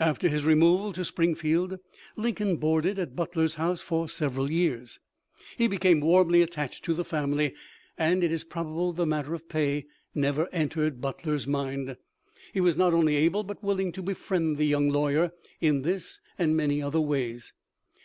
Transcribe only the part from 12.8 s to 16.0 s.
only able but willing to befriend the young lawyer in